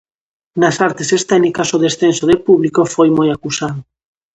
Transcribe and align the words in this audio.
Nas 0.61 0.77
artes 0.87 1.09
escénicas 1.17 1.69
o 1.75 1.81
descenso 1.85 2.23
de 2.27 2.37
público 2.47 2.81
foi 2.93 3.09
moi 3.17 3.27
acusado. 3.31 3.79